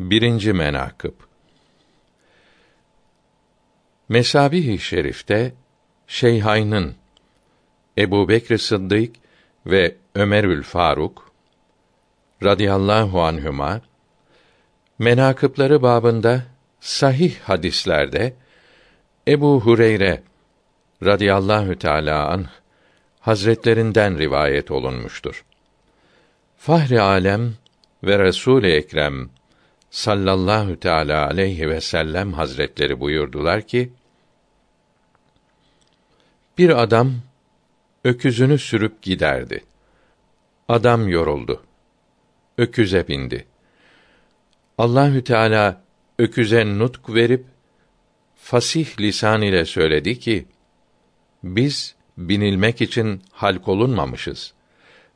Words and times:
Birinci 0.00 0.52
menakıb 0.52 1.14
Mesabih-i 4.08 4.78
Şerif'te 4.78 5.52
Şeyhayn'ın 6.06 6.94
Ebu 7.98 8.28
Bekr 8.28 8.56
Sıddık 8.56 9.16
ve 9.66 9.96
Ömerül 10.14 10.62
Faruk 10.62 11.32
radıyallahu 12.42 13.22
anhüma 13.22 13.80
menakıpları 14.98 15.82
babında 15.82 16.42
sahih 16.80 17.40
hadislerde 17.40 18.34
Ebu 19.28 19.60
Hureyre 19.60 20.22
radıyallahu 21.04 21.78
teala 21.78 22.28
anh 22.28 22.48
hazretlerinden 23.20 24.18
rivayet 24.18 24.70
olunmuştur. 24.70 25.44
Fahri 26.56 27.00
alem 27.00 27.54
ve 28.04 28.18
Resul 28.18 28.64
Ekrem 28.64 29.30
sallallahu 29.90 30.80
teala 30.80 31.26
aleyhi 31.26 31.68
ve 31.68 31.80
sellem 31.80 32.32
hazretleri 32.32 33.00
buyurdular 33.00 33.66
ki 33.66 33.92
bir 36.58 36.82
adam 36.82 37.14
öküzünü 38.04 38.58
sürüp 38.58 39.02
giderdi. 39.02 39.64
Adam 40.68 41.08
yoruldu. 41.08 41.62
Öküze 42.58 43.08
bindi. 43.08 43.46
Allahü 44.78 45.24
Teala 45.24 45.82
öküze 46.18 46.78
nutk 46.78 47.14
verip 47.14 47.44
fasih 48.36 49.00
lisan 49.00 49.42
ile 49.42 49.64
söyledi 49.64 50.18
ki: 50.18 50.46
Biz 51.42 51.94
binilmek 52.18 52.80
için 52.80 53.22
halk 53.32 53.68
olunmamışız. 53.68 54.54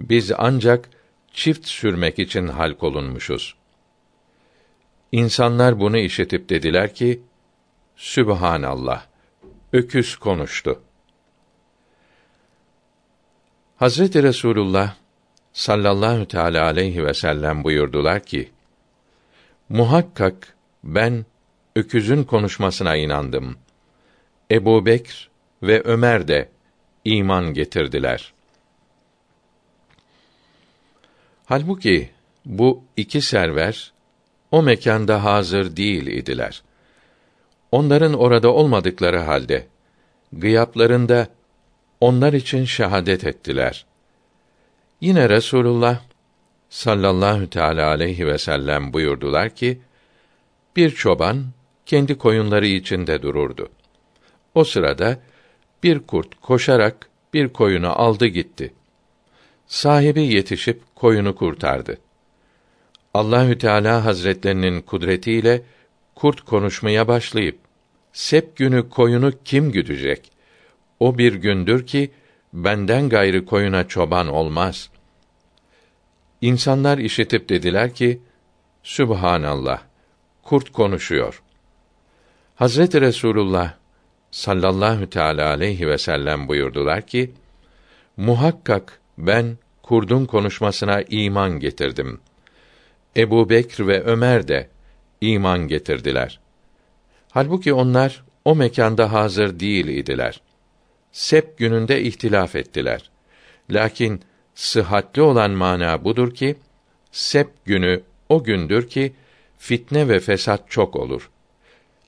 Biz 0.00 0.32
ancak 0.38 0.90
çift 1.32 1.66
sürmek 1.66 2.18
için 2.18 2.46
halk 2.46 2.82
olunmuşuz. 2.82 3.59
İnsanlar 5.12 5.80
bunu 5.80 5.98
işitip 5.98 6.48
dediler 6.48 6.94
ki: 6.94 7.22
Sübhanallah. 7.96 9.06
Öküz 9.72 10.16
konuştu. 10.16 10.82
Hazreti 13.76 14.22
Resulullah 14.22 14.94
sallallahu 15.52 16.28
teala 16.28 16.64
aleyhi 16.64 17.04
ve 17.04 17.14
sellem 17.14 17.64
buyurdular 17.64 18.24
ki: 18.24 18.50
Muhakkak 19.68 20.56
ben 20.84 21.26
öküzün 21.76 22.24
konuşmasına 22.24 22.96
inandım. 22.96 23.58
Ebu 24.50 24.86
Bekr 24.86 25.30
ve 25.62 25.82
Ömer 25.82 26.28
de 26.28 26.48
iman 27.04 27.54
getirdiler. 27.54 28.32
Halbuki 31.46 32.10
bu 32.44 32.84
iki 32.96 33.20
server 33.20 33.92
o 34.52 34.62
mekanda 34.62 35.24
hazır 35.24 35.76
değil 35.76 36.06
idiler. 36.06 36.62
Onların 37.72 38.12
orada 38.12 38.52
olmadıkları 38.52 39.18
halde 39.18 39.66
gıyaplarında 40.32 41.28
onlar 42.00 42.32
için 42.32 42.64
şehadet 42.64 43.24
ettiler. 43.24 43.86
Yine 45.00 45.28
Resulullah 45.28 46.00
sallallahu 46.68 47.50
teala 47.50 47.88
aleyhi 47.88 48.26
ve 48.26 48.38
sellem 48.38 48.92
buyurdular 48.92 49.50
ki 49.50 49.80
bir 50.76 50.90
çoban 50.90 51.46
kendi 51.86 52.18
koyunları 52.18 52.66
içinde 52.66 53.22
dururdu. 53.22 53.68
O 54.54 54.64
sırada 54.64 55.18
bir 55.82 55.98
kurt 55.98 56.40
koşarak 56.40 57.08
bir 57.34 57.48
koyunu 57.48 58.00
aldı 58.00 58.26
gitti. 58.26 58.74
Sahibi 59.66 60.22
yetişip 60.22 60.82
koyunu 60.94 61.34
kurtardı. 61.34 61.98
Allahü 63.14 63.58
Teala 63.58 64.04
Hazretlerinin 64.04 64.80
kudretiyle 64.80 65.62
kurt 66.14 66.40
konuşmaya 66.40 67.08
başlayıp 67.08 67.58
sep 68.12 68.56
günü 68.56 68.88
koyunu 68.88 69.32
kim 69.44 69.72
güdecek? 69.72 70.32
O 71.00 71.18
bir 71.18 71.34
gündür 71.34 71.86
ki 71.86 72.10
benden 72.52 73.08
gayrı 73.08 73.44
koyuna 73.44 73.88
çoban 73.88 74.28
olmaz. 74.28 74.90
İnsanlar 76.40 76.98
işitip 76.98 77.48
dediler 77.48 77.94
ki: 77.94 78.20
Sübhanallah. 78.82 79.82
Kurt 80.42 80.72
konuşuyor. 80.72 81.42
Hazreti 82.54 83.00
Resulullah 83.00 83.74
sallallahu 84.30 85.10
teala 85.10 85.48
aleyhi 85.48 85.88
ve 85.88 85.98
sellem 85.98 86.48
buyurdular 86.48 87.06
ki: 87.06 87.32
Muhakkak 88.16 89.00
ben 89.18 89.58
kurdun 89.82 90.24
konuşmasına 90.24 91.02
iman 91.02 91.60
getirdim. 91.60 92.20
Ebu 93.16 93.50
Bekr 93.50 93.86
ve 93.86 94.02
Ömer 94.02 94.48
de 94.48 94.68
iman 95.20 95.68
getirdiler. 95.68 96.40
Halbuki 97.30 97.72
onlar 97.72 98.24
o 98.44 98.54
mekanda 98.54 99.12
hazır 99.12 99.60
değil 99.60 99.86
idiler. 99.86 100.40
Sep 101.12 101.58
gününde 101.58 102.02
ihtilaf 102.02 102.56
ettiler. 102.56 103.10
Lakin 103.70 104.22
sıhhatli 104.54 105.22
olan 105.22 105.50
mana 105.50 106.04
budur 106.04 106.34
ki 106.34 106.56
Sep 107.12 107.64
günü 107.64 108.02
o 108.28 108.44
gündür 108.44 108.88
ki 108.88 109.12
fitne 109.58 110.08
ve 110.08 110.20
fesat 110.20 110.70
çok 110.70 110.96
olur. 110.96 111.30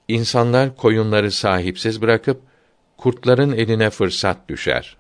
İnsanlar 0.09 0.77
koyunları 0.77 1.31
sahipsiz 1.31 2.03
bırakıp 2.03 2.41
kurtların 2.97 3.53
eline 3.53 3.91
fırsat 3.91 4.49
düşer. 4.49 4.97